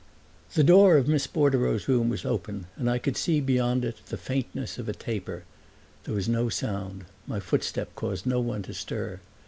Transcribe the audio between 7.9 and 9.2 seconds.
caused no one to stir.